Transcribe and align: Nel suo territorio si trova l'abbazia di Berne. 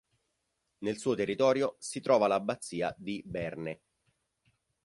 Nel 0.79 0.97
suo 0.97 1.13
territorio 1.13 1.75
si 1.77 2.01
trova 2.01 2.25
l'abbazia 2.25 2.91
di 2.97 3.21
Berne. 3.23 3.81